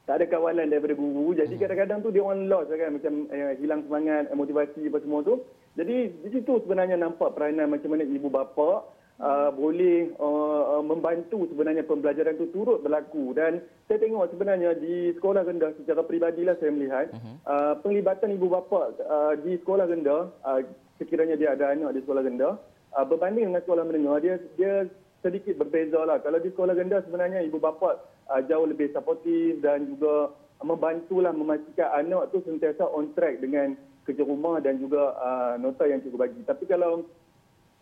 tak 0.02 0.16
ada 0.18 0.26
kawalan 0.34 0.68
daripada 0.68 0.98
guru 0.98 1.38
jadi 1.38 1.54
kadang-kadang 1.62 2.02
tu 2.02 2.10
dia 2.10 2.26
orang 2.26 2.50
lost 2.50 2.74
kan 2.74 2.90
macam 2.98 3.30
eh, 3.30 3.54
hilang 3.62 3.86
semangat 3.86 4.34
motivasi 4.34 4.90
apa 4.90 4.98
semua 5.00 5.22
tu. 5.22 5.46
Jadi 5.78 6.12
di 6.26 6.30
situ 6.36 6.60
sebenarnya 6.68 7.00
nampak 7.00 7.32
peranan 7.32 7.72
macam 7.72 7.96
mana 7.96 8.04
ibu 8.04 8.28
bapa 8.28 8.84
uh, 9.20 9.50
boleh 9.52 10.14
uh, 10.16 10.80
uh, 10.80 10.84
membantu 10.86 11.50
sebenarnya 11.52 11.84
pembelajaran 11.84 12.38
itu 12.40 12.48
turut 12.54 12.80
berlaku. 12.80 13.36
Dan 13.36 13.60
saya 13.92 14.00
tengok 14.00 14.32
sebenarnya 14.32 14.78
di 14.80 15.12
sekolah 15.20 15.44
rendah 15.44 15.76
secara 15.82 16.06
peribadilah 16.08 16.56
saya 16.62 16.72
melihat 16.72 17.12
uh-huh. 17.12 17.36
uh, 17.44 17.74
penglibatan 17.84 18.32
ibu 18.32 18.48
bapa 18.48 18.96
uh, 19.04 19.34
di 19.42 19.60
sekolah 19.60 19.86
rendah 19.90 20.32
uh, 20.48 20.62
sekiranya 20.96 21.36
dia 21.36 21.58
ada 21.58 21.76
anak 21.76 21.98
di 21.98 22.06
sekolah 22.06 22.24
rendah 22.24 22.56
uh, 22.96 23.06
berbanding 23.10 23.52
dengan 23.52 23.64
sekolah 23.66 23.84
menengah 23.84 24.18
dia 24.24 24.36
dia 24.56 24.88
sedikit 25.20 25.60
berbeza 25.60 26.02
lah 26.02 26.24
kalau 26.24 26.40
di 26.40 26.50
sekolah 26.56 26.72
rendah 26.72 27.04
sebenarnya 27.04 27.44
ibu 27.44 27.60
bapa 27.60 28.00
uh, 28.32 28.42
jauh 28.48 28.64
lebih 28.64 28.96
supportive 28.96 29.60
dan 29.60 29.92
juga 29.92 30.32
membantulah 30.62 31.34
memastikan 31.34 31.90
anak 32.06 32.30
tu 32.30 32.40
sentiasa 32.46 32.86
on 32.86 33.12
track 33.18 33.42
dengan 33.42 33.74
kerja 34.06 34.26
rumah 34.26 34.62
dan 34.62 34.82
juga 34.82 35.14
uh, 35.18 35.54
nota 35.62 35.86
yang 35.86 36.02
cikgu 36.02 36.18
bagi. 36.18 36.42
Tapi 36.46 36.64
kalau 36.66 37.06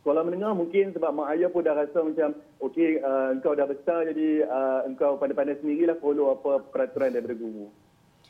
sekolah 0.10 0.26
menengah 0.26 0.58
mungkin 0.58 0.90
sebab 0.90 1.14
mak 1.14 1.38
ayah 1.38 1.54
pun 1.54 1.62
dah 1.62 1.78
rasa 1.78 2.02
macam 2.02 2.34
okey 2.66 2.98
uh, 2.98 3.30
engkau 3.30 3.54
dah 3.54 3.70
besar 3.70 4.10
jadi 4.10 4.42
uh, 4.42 4.82
engkau 4.90 5.22
pandai-pandai 5.22 5.62
sendirilah 5.62 6.02
follow 6.02 6.34
apa 6.34 6.66
peraturan 6.66 7.14
daripada 7.14 7.38
guru. 7.38 7.70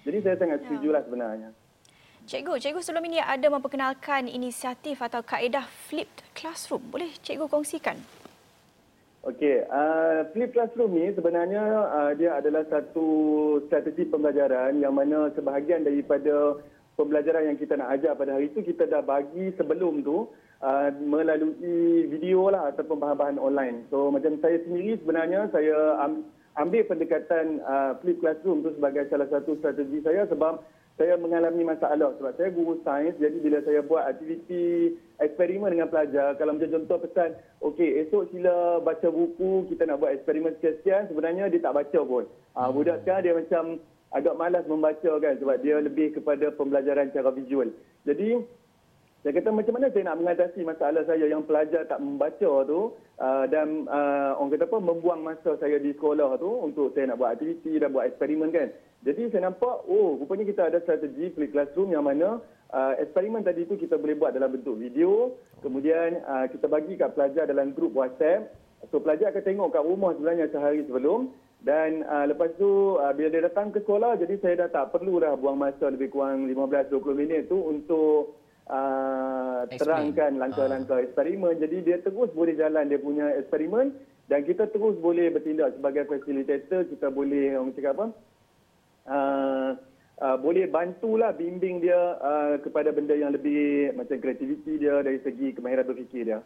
Jadi 0.04 0.20
saya 0.20 0.36
sangat 0.36 0.60
setuju 0.68 0.92
lah 0.92 1.08
sebenarnya. 1.08 1.56
Cikgu, 2.28 2.60
cikgu 2.60 2.84
sebelum 2.84 3.08
ini 3.08 3.24
ada 3.24 3.48
memperkenalkan 3.48 4.28
inisiatif 4.28 5.00
atau 5.00 5.24
kaedah 5.24 5.64
flipped 5.88 6.20
classroom. 6.36 6.84
Boleh 6.92 7.16
cikgu 7.24 7.48
kongsikan? 7.48 7.96
Okey, 9.24 9.64
uh, 9.72 10.28
flipped 10.36 10.60
classroom 10.60 11.00
ni 11.00 11.16
sebenarnya 11.16 11.64
uh, 11.64 12.12
dia 12.12 12.44
adalah 12.44 12.68
satu 12.68 13.08
strategi 13.72 14.04
pembelajaran 14.04 14.84
yang 14.84 14.92
mana 14.92 15.32
sebahagian 15.32 15.88
daripada 15.88 16.60
pembelajaran 17.00 17.56
yang 17.56 17.56
kita 17.56 17.80
nak 17.80 17.96
ajar 17.96 18.20
pada 18.20 18.36
hari 18.36 18.52
itu 18.52 18.68
kita 18.68 18.84
dah 18.84 19.00
bagi 19.00 19.56
sebelum 19.56 20.04
tu 20.04 20.28
uh, 20.64 20.90
melalui 21.00 22.08
video 22.08 22.52
lah 22.52 22.72
ataupun 22.72 23.00
bahan-bahan 23.00 23.40
online. 23.40 23.88
So 23.92 24.12
macam 24.12 24.40
saya 24.44 24.60
sendiri 24.64 25.00
sebenarnya 25.00 25.48
saya 25.52 26.00
ambil 26.60 26.84
pendekatan 26.88 27.64
uh, 27.64 27.96
flip 28.04 28.20
classroom 28.20 28.64
tu 28.64 28.76
sebagai 28.76 29.08
salah 29.08 29.28
satu 29.32 29.56
strategi 29.60 30.04
saya 30.04 30.28
sebab 30.28 30.60
saya 31.00 31.16
mengalami 31.16 31.64
masalah 31.64 32.12
sebab 32.20 32.36
saya 32.36 32.52
guru 32.52 32.84
sains 32.84 33.16
jadi 33.16 33.40
bila 33.40 33.64
saya 33.64 33.80
buat 33.80 34.04
aktiviti 34.04 35.00
eksperimen 35.24 35.72
dengan 35.72 35.88
pelajar 35.88 36.36
kalau 36.36 36.60
macam 36.60 36.76
contoh 36.76 37.00
pesan 37.08 37.40
okey 37.64 38.04
esok 38.04 38.28
sila 38.36 38.84
baca 38.84 39.08
buku 39.08 39.72
kita 39.72 39.88
nak 39.88 40.04
buat 40.04 40.12
eksperimen 40.12 40.60
sekian 40.60 41.08
sebenarnya 41.08 41.48
dia 41.48 41.64
tak 41.64 41.80
baca 41.80 42.00
pun. 42.04 42.28
Uh, 42.52 42.70
budak 42.76 43.00
sekarang 43.08 43.24
dia 43.24 43.34
macam 43.40 43.64
agak 44.12 44.36
malas 44.36 44.66
membaca 44.68 45.12
kan 45.24 45.34
sebab 45.40 45.56
dia 45.64 45.80
lebih 45.80 46.12
kepada 46.18 46.52
pembelajaran 46.52 47.08
secara 47.14 47.32
visual. 47.32 47.72
Jadi 48.04 48.44
saya 49.20 49.36
kata 49.36 49.52
macam 49.52 49.76
mana 49.76 49.92
saya 49.92 50.04
nak 50.08 50.20
mengatasi 50.24 50.64
masalah 50.64 51.04
saya 51.04 51.28
yang 51.28 51.44
pelajar 51.44 51.84
tak 51.92 52.00
membaca 52.00 52.64
tu 52.64 52.96
uh, 53.20 53.46
dan 53.52 53.84
uh, 53.92 54.40
orang 54.40 54.56
kata 54.56 54.64
apa 54.72 54.78
membuang 54.80 55.22
masa 55.28 55.60
saya 55.60 55.76
di 55.76 55.92
sekolah 55.92 56.40
tu 56.40 56.48
untuk 56.48 56.96
saya 56.96 57.12
nak 57.12 57.20
buat 57.20 57.36
aktiviti 57.36 57.76
dan 57.84 57.92
buat 57.92 58.08
eksperimen 58.08 58.48
kan. 58.56 58.72
Jadi 59.04 59.28
saya 59.28 59.52
nampak 59.52 59.84
oh 59.92 60.16
rupanya 60.24 60.48
kita 60.48 60.72
ada 60.72 60.80
strategi 60.88 61.36
flip 61.36 61.52
classroom 61.52 61.92
yang 61.92 62.08
mana 62.08 62.40
uh, 62.72 62.94
eksperimen 62.96 63.44
tadi 63.44 63.68
itu 63.68 63.76
kita 63.76 64.00
boleh 64.00 64.16
buat 64.16 64.32
dalam 64.32 64.56
bentuk 64.56 64.80
video, 64.80 65.36
kemudian 65.60 66.24
uh, 66.24 66.48
kita 66.48 66.72
bagi 66.72 66.96
kat 66.96 67.12
pelajar 67.12 67.44
dalam 67.44 67.76
grup 67.76 67.92
WhatsApp. 67.92 68.56
So 68.88 69.04
pelajar 69.04 69.36
akan 69.36 69.44
tengok 69.44 69.76
kat 69.76 69.84
rumah 69.84 70.16
sebenarnya 70.16 70.48
sehari 70.48 70.88
sebelum 70.88 71.36
dan 71.60 72.08
uh, 72.08 72.24
lepas 72.24 72.56
tu 72.56 72.96
uh, 72.96 73.12
bila 73.12 73.28
dia 73.28 73.44
datang 73.44 73.76
ke 73.76 73.84
sekolah 73.84 74.16
jadi 74.16 74.40
saya 74.40 74.56
dah 74.64 74.70
tak 74.72 74.96
perlu 74.96 75.20
dah 75.20 75.36
buang 75.36 75.60
masa 75.60 75.92
lebih 75.92 76.08
kurang 76.08 76.48
15-20 76.48 77.20
minit 77.20 77.52
tu 77.52 77.60
untuk 77.60 78.39
uh, 78.70 79.66
terangkan 79.68 80.38
langkah-langkah 80.38 81.02
eksperimen. 81.04 81.58
Jadi 81.58 81.78
dia 81.84 81.98
terus 82.00 82.30
boleh 82.32 82.56
jalan 82.56 82.88
dia 82.88 83.02
punya 83.02 83.34
eksperimen 83.36 83.92
dan 84.30 84.46
kita 84.46 84.70
terus 84.70 84.96
boleh 85.02 85.34
bertindak 85.34 85.74
sebagai 85.74 86.06
facilitator, 86.06 86.86
kita 86.86 87.10
boleh 87.10 87.58
orang 87.58 87.74
cakap 87.74 87.94
apa? 87.98 88.08
Uh, 89.10 89.70
uh, 90.22 90.38
boleh 90.38 90.70
bantulah 90.70 91.34
bimbing 91.34 91.82
dia 91.82 91.98
uh, 92.22 92.62
kepada 92.62 92.94
benda 92.94 93.18
yang 93.18 93.34
lebih 93.34 93.90
macam 93.98 94.22
kreativiti 94.22 94.78
dia 94.78 95.02
dari 95.02 95.18
segi 95.26 95.58
kemahiran 95.58 95.90
berfikir 95.90 96.30
dia. 96.30 96.40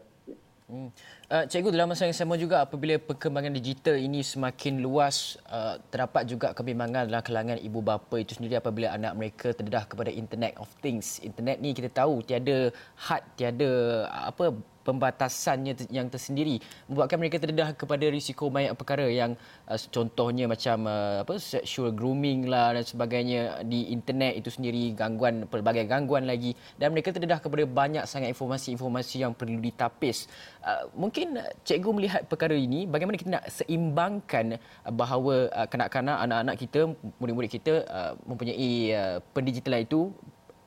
Hmm. 0.73 0.89
Uh, 1.29 1.45
cikgu 1.45 1.69
dalam 1.69 1.85
masa 1.85 2.09
yang 2.09 2.17
sama 2.17 2.33
juga 2.33 2.65
apabila 2.65 2.97
perkembangan 2.97 3.53
digital 3.53 3.93
ini 3.93 4.25
semakin 4.25 4.81
luas 4.81 5.37
uh, 5.45 5.77
terdapat 5.93 6.25
juga 6.25 6.49
kebimbangan 6.57 7.05
dalam 7.05 7.21
kalangan 7.21 7.61
ibu 7.61 7.77
bapa 7.85 8.17
itu 8.17 8.33
sendiri 8.33 8.57
apabila 8.57 8.89
anak 8.89 9.13
mereka 9.13 9.53
terdedah 9.53 9.85
kepada 9.85 10.09
internet 10.09 10.57
of 10.57 10.65
things. 10.81 11.21
Internet 11.21 11.61
ni 11.61 11.77
kita 11.77 11.93
tahu 11.93 12.25
tiada 12.25 12.73
had, 12.97 13.21
tiada 13.37 13.69
apa 14.09 14.49
pembatasannya 14.83 15.89
yang 15.89 16.11
tersendiri 16.11 16.59
membuatkan 16.91 17.17
mereka 17.17 17.39
terdedah 17.39 17.73
kepada 17.73 18.05
risiko 18.11 18.51
banyak 18.51 18.75
perkara 18.75 19.07
yang 19.07 19.33
uh, 19.67 19.79
contohnya 19.89 20.45
macam 20.45 20.85
uh, 20.85 21.23
apa 21.23 21.39
sexual 21.39 21.95
grooming 21.95 22.45
lah 22.51 22.75
dan 22.75 22.83
sebagainya 22.83 23.63
di 23.65 23.89
internet. 23.89 24.37
Itu 24.43 24.51
sendiri 24.51 24.91
gangguan 24.93 25.47
pelbagai 25.47 25.87
gangguan 25.87 26.27
lagi. 26.27 26.53
Dan 26.75 26.91
mereka 26.91 27.15
terdedah 27.15 27.39
kepada 27.39 27.63
banyak 27.63 28.03
sangat 28.05 28.29
informasi-informasi 28.35 29.15
yang 29.23 29.33
perlu 29.33 29.57
ditapis. 29.63 30.27
Uh, 30.61 30.87
mungkin 30.93 31.39
cikgu 31.63 31.89
melihat 31.95 32.21
perkara 32.27 32.53
ini 32.53 32.85
bagaimana 32.85 33.15
kita 33.15 33.31
nak 33.39 33.45
seimbangkan 33.49 34.59
bahawa 34.91 35.47
uh, 35.51 35.67
kanak-kanak 35.67 36.17
anak-anak 36.23 36.55
kita 36.59 36.79
murid-murid 37.19 37.51
kita 37.51 37.73
uh, 37.87 38.13
mempunyai 38.27 38.71
uh, 38.91 39.17
pendigitalan 39.31 39.83
itu 39.87 40.11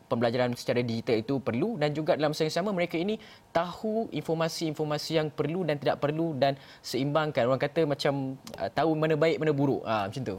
pembelajaran 0.07 0.55
secara 0.55 0.81
digital 0.83 1.19
itu 1.19 1.39
perlu 1.43 1.77
dan 1.77 1.91
juga 1.93 2.15
dalam 2.15 2.33
masa 2.35 2.47
yang 2.47 2.57
sama 2.57 2.71
mereka 2.71 2.97
ini 2.97 3.19
tahu 3.51 4.11
informasi-informasi 4.15 5.11
yang 5.19 5.29
perlu 5.31 5.67
dan 5.67 5.77
tidak 5.79 5.99
perlu 5.99 6.35
dan 6.39 6.55
seimbangkan 6.83 7.47
orang 7.47 7.61
kata 7.61 7.85
macam 7.85 8.39
uh, 8.59 8.71
tahu 8.71 8.95
mana 8.95 9.15
baik 9.19 9.43
mana 9.43 9.53
buruk 9.53 9.83
ah 9.83 10.07
macam 10.07 10.23
tu. 10.23 10.39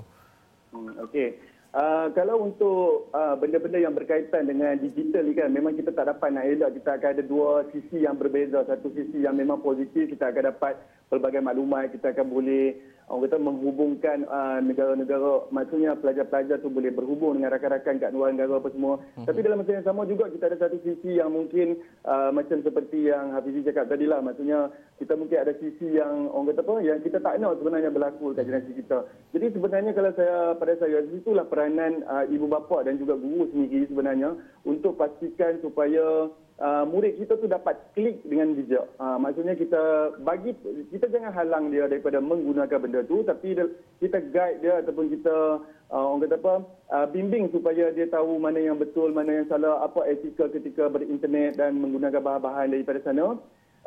Hmm, 0.71 0.91
okey. 1.07 1.56
Uh, 1.77 2.09
kalau 2.17 2.41
untuk 2.41 3.13
uh, 3.13 3.37
benda-benda 3.37 3.77
yang 3.77 3.93
berkaitan 3.93 4.49
dengan 4.49 4.81
digital 4.81 5.21
ni 5.21 5.37
kan 5.37 5.53
memang 5.53 5.77
kita 5.77 5.93
tak 5.93 6.09
dapat 6.09 6.33
nak 6.33 6.49
elak. 6.49 6.73
Kita 6.73 6.97
akan 6.97 7.09
ada 7.13 7.21
dua 7.21 7.69
sisi 7.69 8.01
yang 8.01 8.17
berbeza. 8.17 8.65
Satu 8.65 8.89
sisi 8.97 9.21
yang 9.21 9.37
memang 9.37 9.61
positif 9.61 10.09
kita 10.09 10.33
akan 10.33 10.57
dapat 10.57 10.73
pelbagai 11.13 11.37
maklumat. 11.37 11.93
Kita 11.93 12.17
akan 12.17 12.33
boleh 12.33 12.73
orang 13.07 13.23
kata 13.23 13.37
menghubungkan 13.39 14.17
uh, 14.27 14.59
negara-negara. 14.59 15.47
Maksudnya 15.53 15.95
pelajar-pelajar 15.95 16.59
tu 16.59 16.67
boleh 16.67 16.91
berhubung 16.91 17.39
dengan 17.39 17.55
rakan-rakan 17.55 18.03
kat 18.03 18.11
luar 18.11 18.35
negara 18.35 18.59
apa 18.59 18.69
semua. 18.73 18.99
Mm-hmm. 18.99 19.25
tapi 19.29 19.39
dalam 19.39 19.57
masa 19.63 19.71
yang 19.79 19.87
sama 19.87 20.01
juga 20.03 20.25
kita 20.27 20.43
ada 20.51 20.57
satu 20.59 20.77
sisi 20.83 21.15
yang 21.15 21.31
mungkin 21.31 21.79
uh, 22.03 22.33
macam 22.35 22.59
seperti 22.59 23.07
yang 23.07 23.31
Hafizi 23.31 23.63
cakap 23.63 23.87
tadi 23.87 24.09
lah. 24.09 24.19
Maksudnya 24.19 24.73
kita 24.99 25.15
mungkin 25.15 25.39
ada 25.39 25.53
sisi 25.55 25.95
yang 25.95 26.27
orang 26.35 26.51
kata 26.51 26.61
apa 26.67 26.73
yang 26.83 26.99
kita 26.99 27.17
tak 27.23 27.39
nak 27.39 27.55
sebenarnya 27.61 27.89
berlaku 27.93 28.35
dekat 28.35 28.43
generasi 28.51 28.71
kita. 28.75 28.97
Jadi 29.31 29.45
sebenarnya 29.55 29.91
kalau 29.95 30.11
saya 30.17 30.37
pada 30.59 30.73
saya 30.75 30.97
itulah 31.07 31.45
peranan 31.67 31.99
uh, 32.07 32.23
ibu 32.31 32.47
bapa 32.47 32.87
dan 32.87 32.95
juga 32.95 33.19
guru 33.19 33.51
sendiri 33.51 33.83
sebenarnya 33.91 34.39
untuk 34.63 34.95
pastikan 34.95 35.59
supaya 35.59 36.31
uh, 36.63 36.83
murid 36.87 37.19
kita 37.19 37.35
tu 37.35 37.51
dapat 37.51 37.75
klik 37.91 38.23
dengan 38.23 38.55
bijak. 38.55 38.87
Uh, 38.95 39.19
maksudnya 39.19 39.59
kita 39.59 40.15
bagi 40.23 40.55
kita 40.95 41.11
jangan 41.11 41.35
halang 41.35 41.67
dia 41.67 41.91
daripada 41.91 42.23
menggunakan 42.23 42.79
benda 42.79 43.03
tu 43.03 43.19
tapi 43.27 43.51
kita 43.99 44.17
guide 44.31 44.63
dia 44.63 44.79
ataupun 44.79 45.11
kita 45.11 45.59
uh, 45.91 46.03
orang 46.07 46.23
kata 46.23 46.35
apa 46.39 46.55
uh, 46.95 47.05
bimbing 47.11 47.51
supaya 47.51 47.91
dia 47.91 48.07
tahu 48.07 48.39
mana 48.39 48.63
yang 48.63 48.79
betul, 48.79 49.11
mana 49.11 49.43
yang 49.43 49.47
salah, 49.51 49.83
apa 49.83 50.07
etika 50.07 50.47
ketika 50.47 50.87
berinternet 50.87 51.59
dan 51.59 51.75
menggunakan 51.75 52.23
bahan-bahan 52.23 52.71
daripada 52.71 53.03
sana. 53.03 53.35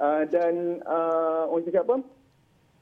Uh, 0.01 0.25
dan 0.33 0.81
uh, 0.85 1.49
orang 1.49 1.65
cakap 1.65 1.85
apa? 1.89 1.97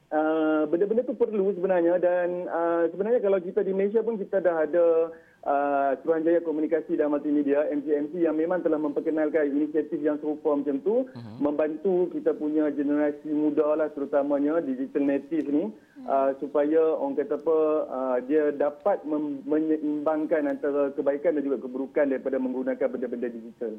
Uh, 0.09 0.65
benda-benda 0.73 1.05
tu 1.05 1.13
perlu 1.13 1.53
sebenarnya 1.53 2.01
dan 2.01 2.49
uh, 2.49 2.89
sebenarnya 2.89 3.21
kalau 3.21 3.37
kita 3.45 3.61
di 3.61 3.77
Malaysia 3.77 4.01
pun 4.01 4.17
kita 4.17 4.41
dah 4.41 4.65
ada 4.65 5.13
uh, 5.45 5.93
Suruhanjaya 6.01 6.41
Komunikasi 6.41 6.97
dan 6.97 7.13
Multimedia 7.13 7.69
MCMC 7.69 8.25
yang 8.25 8.41
memang 8.41 8.65
telah 8.65 8.81
memperkenalkan 8.81 9.53
inisiatif 9.53 10.01
yang 10.01 10.17
serupa 10.17 10.57
macam 10.57 10.81
tu 10.81 11.05
uh-huh. 11.05 11.37
membantu 11.45 12.09
kita 12.17 12.33
punya 12.33 12.73
generasi 12.73 13.29
muda 13.29 13.77
lah 13.77 13.93
terutamanya 13.93 14.65
digital 14.65 15.05
native 15.05 15.45
ni 15.53 15.69
uh-huh. 15.69 16.09
uh, 16.09 16.31
supaya 16.41 16.81
orang 16.97 17.21
kata 17.21 17.37
apa 17.45 17.59
uh, 17.93 18.17
dia 18.25 18.49
dapat 18.57 19.05
mem- 19.05 19.45
menyeimbangkan 19.45 20.49
antara 20.49 20.89
kebaikan 20.97 21.37
dan 21.37 21.45
juga 21.45 21.61
keburukan 21.61 22.09
daripada 22.09 22.41
menggunakan 22.41 22.89
benda-benda 22.89 23.29
digital. 23.29 23.77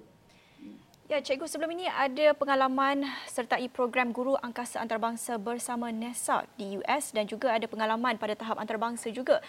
Ya, 1.10 1.18
Cikgu, 1.26 1.50
sebelum 1.50 1.74
ini 1.74 1.90
ada 1.90 2.38
pengalaman 2.38 3.02
sertai 3.26 3.66
program 3.66 4.14
guru 4.14 4.38
angkasa 4.46 4.78
antarabangsa 4.78 5.42
bersama 5.42 5.90
NASA 5.90 6.46
di 6.54 6.78
US 6.78 7.10
dan 7.18 7.26
juga 7.26 7.50
ada 7.50 7.66
pengalaman 7.66 8.14
pada 8.22 8.38
tahap 8.38 8.62
antarabangsa 8.62 9.10
juga 9.10 9.42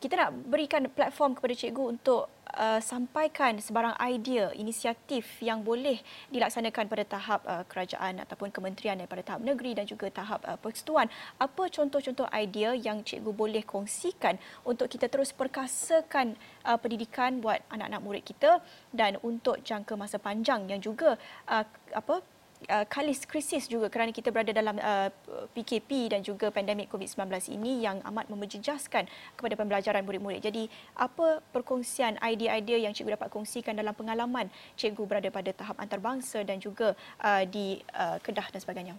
kita 0.00 0.16
nak 0.16 0.32
berikan 0.48 0.88
platform 0.88 1.36
kepada 1.36 1.52
cikgu 1.52 1.84
untuk 1.92 2.32
uh, 2.56 2.80
sampaikan 2.80 3.60
sebarang 3.60 4.00
idea, 4.00 4.48
inisiatif 4.56 5.28
yang 5.44 5.60
boleh 5.60 6.00
dilaksanakan 6.32 6.88
pada 6.88 7.04
tahap 7.04 7.40
uh, 7.44 7.62
kerajaan 7.68 8.24
ataupun 8.24 8.48
kementerian 8.48 8.96
daripada 8.96 9.20
tahap 9.20 9.44
negeri 9.44 9.76
dan 9.76 9.84
juga 9.84 10.08
tahap 10.08 10.40
uh, 10.48 10.56
persekutuan. 10.56 11.12
Apa 11.36 11.68
contoh-contoh 11.68 12.26
idea 12.32 12.72
yang 12.72 13.04
cikgu 13.04 13.28
boleh 13.28 13.60
kongsikan 13.60 14.40
untuk 14.64 14.88
kita 14.88 15.12
terus 15.12 15.36
perkasakan 15.36 16.32
uh, 16.64 16.80
pendidikan 16.80 17.44
buat 17.44 17.60
anak-anak 17.68 18.00
murid 18.00 18.24
kita 18.24 18.64
dan 18.96 19.20
untuk 19.20 19.60
jangka 19.60 20.00
masa 20.00 20.16
panjang 20.16 20.64
yang 20.64 20.80
juga 20.80 21.20
uh, 21.44 21.64
apa 21.92 22.24
uh, 22.68 22.84
kalis 22.84 23.24
krisis 23.24 23.64
juga 23.64 23.88
kerana 23.88 24.12
kita 24.12 24.28
berada 24.28 24.52
dalam 24.52 24.76
uh, 24.76 25.08
PKP 25.56 26.12
dan 26.12 26.20
juga 26.20 26.52
pandemik 26.52 26.92
COVID-19 26.92 27.56
ini 27.56 27.86
yang 27.86 28.02
amat 28.12 28.28
memejejaskan 28.28 29.08
kepada 29.38 29.54
pembelajaran 29.56 30.04
murid-murid. 30.04 30.44
Jadi 30.44 30.68
apa 30.98 31.40
perkongsian 31.54 32.20
idea-idea 32.20 32.84
yang 32.84 32.92
cikgu 32.92 33.16
dapat 33.16 33.32
kongsikan 33.32 33.72
dalam 33.78 33.96
pengalaman 33.96 34.52
cikgu 34.76 35.02
berada 35.08 35.28
pada 35.32 35.50
tahap 35.56 35.76
antarabangsa 35.80 36.44
dan 36.44 36.60
juga 36.60 36.92
uh, 37.24 37.46
di 37.48 37.80
uh, 37.96 38.20
Kedah 38.20 38.52
dan 38.52 38.60
sebagainya? 38.60 38.94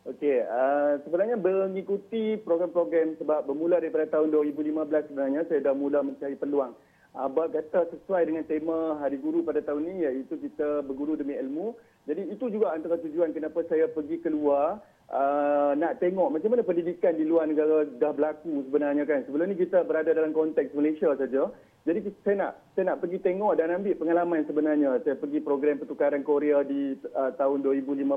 Okey, 0.00 0.40
uh, 0.48 0.96
sebenarnya 1.04 1.36
mengikuti 1.36 2.40
program-program 2.40 3.20
sebab 3.20 3.44
bermula 3.44 3.78
daripada 3.84 4.08
tahun 4.18 4.32
2015 4.32 5.12
sebenarnya 5.12 5.44
saya 5.44 5.60
dah 5.60 5.76
mula 5.76 6.00
mencari 6.00 6.34
peluang. 6.40 6.72
Abang 7.10 7.50
kata 7.50 7.90
sesuai 7.90 8.22
dengan 8.22 8.46
tema 8.46 8.94
Hari 9.02 9.18
Guru 9.18 9.42
pada 9.42 9.58
tahun 9.58 9.82
ini 9.82 10.06
iaitu 10.06 10.38
kita 10.38 10.86
berguru 10.86 11.18
demi 11.18 11.34
ilmu. 11.34 11.74
Jadi 12.10 12.26
itu 12.26 12.50
juga 12.50 12.74
antara 12.74 12.98
tujuan 12.98 13.30
kenapa 13.30 13.62
saya 13.70 13.86
pergi 13.86 14.18
keluar 14.18 14.82
uh, 15.14 15.78
nak 15.78 16.02
tengok 16.02 16.34
macam 16.34 16.50
mana 16.50 16.66
pendidikan 16.66 17.14
di 17.14 17.22
luar 17.22 17.46
negara 17.46 17.86
dah 17.86 18.10
berlaku 18.10 18.66
sebenarnya 18.66 19.06
kan. 19.06 19.22
Sebelum 19.30 19.46
ni 19.46 19.54
kita 19.54 19.86
berada 19.86 20.10
dalam 20.10 20.34
konteks 20.34 20.74
Malaysia 20.74 21.14
saja. 21.14 21.54
Jadi 21.86 22.10
saya 22.26 22.34
nak 22.34 22.52
saya 22.74 22.90
nak 22.90 22.98
pergi 22.98 23.22
tengok 23.22 23.54
dan 23.54 23.70
ambil 23.70 23.94
pengalaman 23.94 24.42
sebenarnya. 24.42 24.98
Saya 25.06 25.14
pergi 25.14 25.38
program 25.38 25.78
pertukaran 25.78 26.26
Korea 26.26 26.66
di 26.66 26.98
uh, 27.14 27.30
tahun 27.38 27.62
2015. 27.62 28.10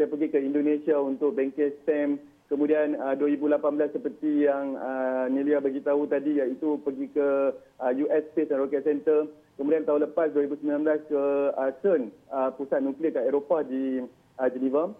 Saya 0.00 0.06
pergi 0.08 0.26
ke 0.32 0.40
Indonesia 0.40 0.96
untuk 0.96 1.36
bengkel 1.36 1.76
stem 1.84 2.16
Kemudian 2.50 2.98
uh, 2.98 3.14
2018 3.14 3.94
seperti 3.94 4.50
yang 4.50 4.74
uh, 4.74 5.30
Nelia 5.30 5.62
bagi 5.62 5.78
tahu 5.86 6.10
tadi 6.10 6.42
iaitu 6.42 6.82
pergi 6.82 7.06
ke 7.14 7.54
uh, 7.54 7.92
US 7.94 8.26
Space 8.34 8.50
and 8.50 8.66
Rocket 8.66 8.82
Center. 8.82 9.30
Kemudian 9.54 9.86
tahun 9.86 10.10
lepas 10.10 10.34
2019 10.34 10.82
ke 11.06 11.22
uh, 11.54 11.70
CERN, 11.78 12.10
uh, 12.34 12.50
pusat 12.58 12.82
nuklear 12.82 13.14
kat 13.14 13.30
Eropah 13.30 13.62
di 13.62 14.02
uh, 14.34 14.48
Geneva. 14.50 14.90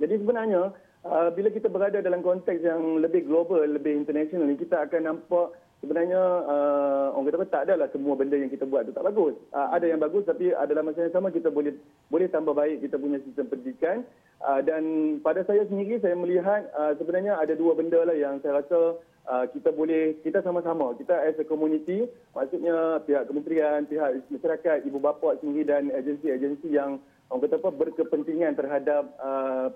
Jadi 0.00 0.24
sebenarnya 0.24 0.72
uh, 1.04 1.28
bila 1.36 1.52
kita 1.52 1.68
berada 1.68 2.00
dalam 2.00 2.24
konteks 2.24 2.64
yang 2.64 3.04
lebih 3.04 3.28
global, 3.28 3.60
lebih 3.68 3.92
international 3.92 4.48
ni 4.48 4.56
kita 4.56 4.88
akan 4.88 5.12
nampak 5.12 5.52
sebenarnya 5.84 6.22
uh, 6.46 7.12
orang 7.12 7.26
kata 7.28 7.36
apa 7.36 7.46
tak 7.52 7.62
adalah 7.68 7.88
semua 7.92 8.14
benda 8.16 8.38
yang 8.38 8.48
kita 8.48 8.64
buat 8.64 8.88
tu 8.88 8.96
tak 8.96 9.04
bagus. 9.04 9.36
Uh, 9.52 9.68
ada 9.76 9.84
yang 9.84 10.00
bagus 10.00 10.24
tapi 10.24 10.56
dalam 10.56 10.88
masa 10.88 11.04
yang 11.04 11.12
sama 11.12 11.28
kita 11.28 11.52
boleh 11.52 11.76
boleh 12.12 12.28
tambah 12.28 12.52
baik 12.52 12.84
kita 12.84 13.00
punya 13.00 13.16
sistem 13.24 13.48
pendidikan. 13.48 14.04
Uh, 14.42 14.60
dan 14.60 15.16
pada 15.22 15.46
saya 15.46 15.64
sendiri 15.70 16.02
saya 16.02 16.18
melihat 16.18 16.68
uh, 16.74 16.92
sebenarnya 16.98 17.38
ada 17.38 17.54
dua 17.54 17.78
benda 17.78 18.02
lah 18.02 18.12
yang 18.12 18.42
saya 18.42 18.58
rasa 18.58 18.98
uh, 19.30 19.46
kita 19.54 19.70
boleh 19.70 20.18
kita 20.26 20.42
sama-sama 20.42 20.90
kita 20.98 21.14
as 21.14 21.38
a 21.38 21.46
community 21.46 22.10
maksudnya 22.34 22.98
pihak 23.06 23.30
kementerian, 23.30 23.86
pihak 23.86 24.26
masyarakat, 24.34 24.82
ibu 24.82 24.98
bapa 24.98 25.38
sendiri 25.38 25.62
dan 25.62 25.94
agensi-agensi 25.94 26.74
yang 26.74 26.98
orang 27.30 27.48
kata 27.48 27.64
apa 27.64 27.70
berkepentingan 27.70 28.52
terhadap 28.60 29.08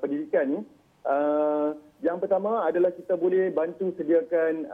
pendidikan 0.05 0.45
ni. 0.45 0.61
Yang 2.05 2.29
pertama 2.29 2.69
adalah 2.69 2.93
kita 2.93 3.17
boleh 3.17 3.49
bantu 3.49 3.97
sediakan 3.97 4.69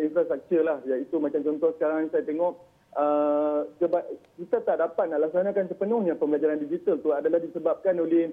infrastruktur 0.00 0.64
lah. 0.64 0.80
Iaitu 0.88 1.20
macam 1.20 1.44
contoh 1.44 1.76
sekarang 1.76 2.08
saya 2.08 2.24
tengok 2.24 2.56
uh, 2.96 3.68
sebab 3.80 4.02
kita 4.40 4.64
tak 4.64 4.76
dapat 4.80 5.04
nak 5.08 5.28
laksanakan 5.28 5.68
sepenuhnya 5.68 6.14
pembelajaran 6.16 6.60
digital 6.60 6.98
tu 7.00 7.12
adalah 7.12 7.40
disebabkan 7.40 7.96
oleh 8.00 8.32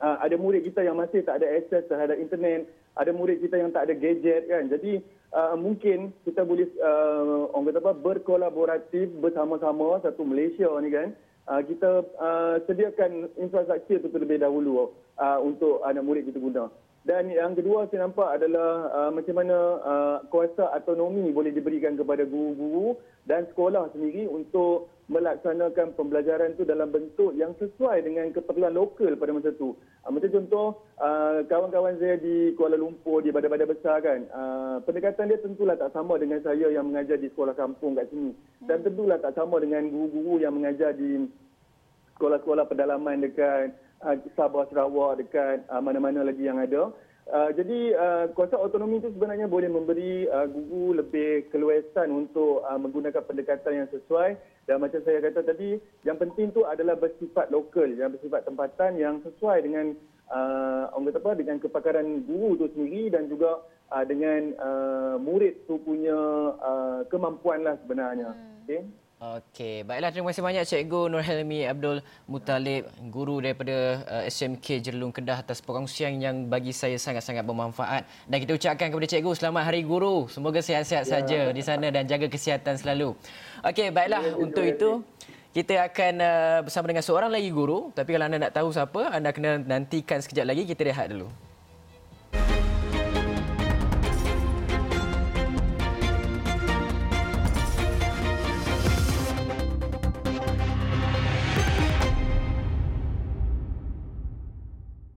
uh, 0.00 0.16
ada 0.22 0.36
murid 0.38 0.64
kita 0.64 0.84
yang 0.84 0.96
masih 0.98 1.22
tak 1.24 1.42
ada 1.42 1.46
akses 1.48 1.86
terhadap 1.86 2.16
internet, 2.18 2.66
ada 2.98 3.10
murid 3.14 3.38
kita 3.42 3.58
yang 3.58 3.70
tak 3.70 3.90
ada 3.90 3.94
gadget 3.94 4.46
kan. 4.50 4.66
Jadi 4.70 5.02
uh, 5.34 5.54
mungkin 5.54 6.14
kita 6.24 6.42
boleh 6.42 6.66
uh, 6.82 7.52
orang 7.54 7.70
kata 7.72 7.80
apa 7.84 7.92
berkolaboratif 7.94 9.06
bersama-sama 9.22 10.00
satu 10.02 10.24
Malaysia 10.24 10.68
ni 10.82 10.90
kan. 10.90 11.14
Uh, 11.48 11.64
kita 11.64 12.04
uh, 12.20 12.60
sediakan 12.68 13.32
infrastruktur 13.40 14.04
itu 14.04 14.08
terlebih 14.12 14.36
dahulu 14.36 14.92
uh, 15.16 15.38
untuk 15.40 15.80
anak 15.80 16.04
murid 16.04 16.28
kita 16.28 16.36
guna. 16.36 16.68
Dan 17.06 17.30
yang 17.32 17.54
kedua 17.56 17.86
saya 17.88 18.04
nampak 18.04 18.36
adalah 18.36 18.90
uh, 18.92 19.10
macam 19.14 19.34
mana 19.38 19.56
uh, 19.80 20.16
kuasa 20.28 20.68
autonomi 20.76 21.30
boleh 21.32 21.54
diberikan 21.54 21.96
kepada 21.96 22.26
guru-guru 22.26 22.98
dan 23.24 23.48
sekolah 23.48 23.88
sendiri 23.94 24.28
untuk 24.28 24.92
melaksanakan 25.08 25.96
pembelajaran 25.96 26.52
itu 26.52 26.68
dalam 26.68 26.92
bentuk 26.92 27.32
yang 27.32 27.56
sesuai 27.56 28.04
dengan 28.04 28.28
keperluan 28.28 28.76
lokal 28.76 29.16
pada 29.16 29.32
masa 29.32 29.56
itu. 29.56 29.72
Uh, 30.04 30.10
macam 30.12 30.30
contoh, 30.36 30.66
uh, 31.00 31.40
kawan-kawan 31.48 31.96
saya 31.96 32.20
di 32.20 32.52
Kuala 32.58 32.76
Lumpur, 32.76 33.24
di 33.24 33.32
badan-badan 33.32 33.72
besar 33.72 34.04
kan, 34.04 34.28
uh, 34.28 34.76
pendekatan 34.84 35.32
dia 35.32 35.40
tentulah 35.40 35.80
tak 35.80 35.96
sama 35.96 36.20
dengan 36.20 36.44
saya 36.44 36.68
yang 36.68 36.92
mengajar 36.92 37.16
di 37.16 37.32
sekolah 37.32 37.56
kampung 37.56 37.96
kat 37.96 38.12
sini. 38.12 38.36
Dan 38.68 38.84
tentulah 38.84 39.16
tak 39.16 39.32
sama 39.32 39.56
dengan 39.64 39.88
guru-guru 39.88 40.44
yang 40.44 40.52
mengajar 40.52 40.92
di 40.92 41.24
sekolah-sekolah 42.20 42.68
pedalaman 42.68 43.24
dekat 43.24 43.72
uh, 44.02 44.16
Sabah 44.34 44.66
Sarawak 44.70 45.22
dekat 45.22 45.64
uh, 45.70 45.82
mana-mana 45.82 46.26
lagi 46.26 46.44
yang 46.44 46.58
ada. 46.58 46.90
Uh, 47.28 47.52
jadi 47.52 47.92
uh, 47.92 48.24
kuasa 48.32 48.56
autonomi 48.56 49.04
itu 49.04 49.12
sebenarnya 49.12 49.44
boleh 49.44 49.68
memberi 49.68 50.24
uh, 50.32 50.48
guru 50.48 50.96
lebih 50.96 51.52
keluasan 51.52 52.08
untuk 52.08 52.64
uh, 52.64 52.80
menggunakan 52.80 53.20
pendekatan 53.20 53.84
yang 53.84 53.88
sesuai 53.92 54.40
dan 54.64 54.80
macam 54.80 55.04
saya 55.04 55.20
kata 55.20 55.44
tadi 55.44 55.76
yang 56.08 56.16
penting 56.16 56.56
tu 56.56 56.64
adalah 56.64 56.96
bersifat 56.96 57.52
lokal 57.52 57.84
yang 57.92 58.16
bersifat 58.16 58.48
tempatan 58.48 58.96
yang 58.96 59.20
sesuai 59.20 59.60
dengan 59.60 59.92
uh, 60.32 60.88
orang 60.96 61.12
kata 61.12 61.20
apa 61.20 61.32
dengan 61.36 61.56
kepakaran 61.60 62.24
guru 62.24 62.56
itu 62.56 62.66
sendiri 62.72 63.12
dan 63.12 63.28
juga 63.28 63.60
uh, 63.92 64.04
dengan 64.08 64.40
uh, 64.56 65.16
murid 65.20 65.68
tu 65.68 65.80
punya 65.84 66.16
uh, 66.64 67.04
kemampuan 67.12 67.60
lah 67.60 67.76
sebenarnya. 67.84 68.32
Hmm. 68.32 68.64
Okay. 68.64 68.80
Okey, 69.18 69.82
baiklah 69.82 70.14
terima 70.14 70.30
kasih 70.30 70.46
banyak 70.46 70.62
Cikgu 70.62 71.10
Nur 71.10 71.18
Helmi 71.26 71.66
Abdul 71.66 72.06
Mutalib, 72.30 72.86
guru 73.10 73.42
daripada 73.42 74.06
uh, 74.06 74.22
SMK 74.30 74.78
Jerlung 74.78 75.10
Kedah 75.10 75.42
atas 75.42 75.58
perkongsian 75.58 76.22
yang 76.22 76.46
bagi 76.46 76.70
saya 76.70 76.94
sangat-sangat 76.94 77.42
bermanfaat. 77.42 78.06
Dan 78.30 78.38
kita 78.38 78.54
ucapkan 78.54 78.94
kepada 78.94 79.10
Cikgu 79.10 79.34
selamat 79.34 79.74
Hari 79.74 79.82
Guru. 79.82 80.30
Semoga 80.30 80.62
sihat-sihat 80.62 81.02
ya. 81.02 81.10
saja 81.18 81.40
di 81.50 81.62
sana 81.66 81.90
dan 81.90 82.06
jaga 82.06 82.30
kesihatan 82.30 82.78
selalu. 82.78 83.18
Okey, 83.66 83.90
baiklah 83.90 84.22
ya, 84.22 84.38
untuk 84.38 84.62
itu 84.62 85.02
kita 85.50 85.90
akan 85.90 86.14
uh, 86.22 86.58
bersama 86.70 86.86
dengan 86.86 87.02
seorang 87.02 87.34
lagi 87.34 87.50
guru. 87.50 87.90
Tapi 87.90 88.14
kalau 88.14 88.30
anda 88.30 88.38
nak 88.38 88.54
tahu 88.54 88.70
siapa, 88.70 89.10
anda 89.10 89.34
kena 89.34 89.58
nantikan 89.58 90.22
sekejap 90.22 90.46
lagi. 90.46 90.62
Kita 90.62 90.86
rehat 90.86 91.10
dulu. 91.10 91.26